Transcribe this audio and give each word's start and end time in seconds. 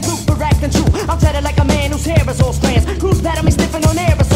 true. 0.00 0.90
Tell 1.18 1.34
it 1.34 1.42
like 1.42 1.58
a 1.58 1.64
man 1.64 1.90
whose 1.92 2.04
hair 2.04 2.28
is 2.28 2.40
all 2.40 2.52
strands. 2.52 2.84
Cruise 3.00 3.20
battle 3.20 3.44
me 3.44 3.50
sniffing 3.50 3.84
on 3.84 3.96
aerosol 3.96 4.35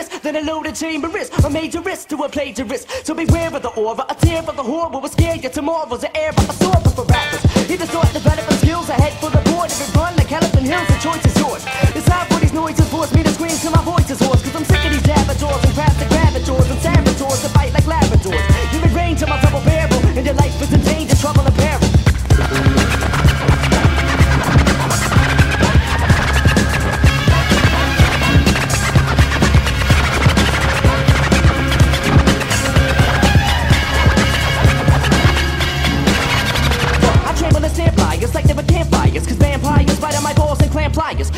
dangerous 0.00 0.20
than 0.20 0.36
a 0.36 0.40
loaded 0.42 0.74
chamber 0.74 1.16
is. 1.16 1.30
A 1.44 1.50
major 1.50 1.80
risk 1.80 2.08
to 2.08 2.16
a 2.16 2.28
plagiarist. 2.28 3.06
So 3.06 3.14
beware 3.14 3.54
of 3.54 3.62
the 3.62 3.70
aura, 3.70 4.04
a 4.08 4.14
tear 4.14 4.42
for 4.42 4.52
the 4.52 4.62
horror 4.62 4.98
will 4.98 5.08
scare 5.08 5.36
you. 5.36 5.48
Tomorrow's 5.48 6.00
the 6.00 6.16
air, 6.16 6.32
but 6.32 6.48
a 6.48 6.52
sword 6.52 6.82
for 6.94 7.04
rappers. 7.04 7.70
Either 7.70 7.86
start 7.86 8.12
developing 8.12 8.56
skills, 8.58 8.88
a 8.88 8.94
head 8.94 9.12
full 9.20 9.28
of 9.28 9.44
board. 9.44 9.70
It 9.70 9.94
run 9.94 10.19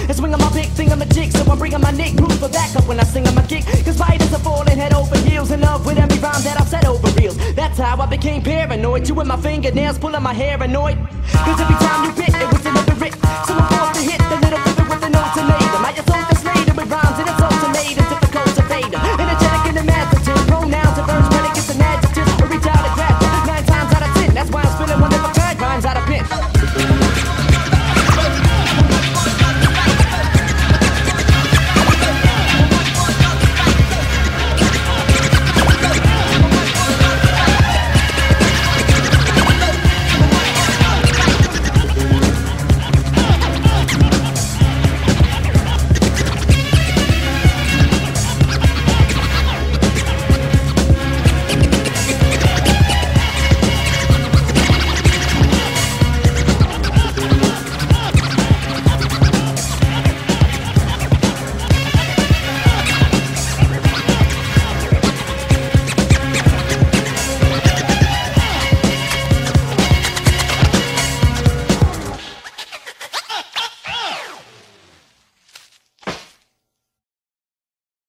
And 0.08 0.16
swing 0.16 0.34
on 0.34 0.40
my 0.40 0.52
big 0.52 0.68
thing 0.70 0.90
on 0.92 0.98
the 0.98 1.06
jig, 1.06 1.32
so 1.32 1.44
I'm 1.50 1.58
bringing 1.58 1.80
my 1.80 1.90
nick 1.92 2.16
proof 2.16 2.34
for 2.38 2.48
backup 2.48 2.86
when 2.86 2.98
I 3.00 3.04
sing 3.04 3.26
on 3.26 3.34
my 3.34 3.46
kick. 3.46 3.64
Cause 3.84 3.96
fighters 3.98 4.32
are 4.32 4.40
falling 4.40 4.78
head 4.78 4.94
over 4.94 5.16
heels 5.18 5.50
in 5.50 5.60
love 5.60 5.86
with 5.86 5.98
every 5.98 6.18
rhyme 6.18 6.42
that 6.42 6.60
I've 6.60 6.68
said 6.68 6.84
over 6.84 7.08
reels. 7.20 7.36
That's 7.54 7.78
how 7.78 8.00
I 8.00 8.06
became 8.06 8.42
paranoid. 8.42 9.04
Chewing 9.06 9.28
my 9.28 9.36
fingernails, 9.36 9.98
pulling 9.98 10.22
my 10.22 10.34
hair 10.34 10.62
annoyed. 10.62 10.98
Cause 11.44 11.60
every 11.60 11.76
time 11.76 12.04
you 12.04 12.12
bit, 12.12 12.34
it 12.34 12.52
was 12.52 12.62
deliberate. 12.62 13.14
So 13.46 13.54
I'm 13.54 13.71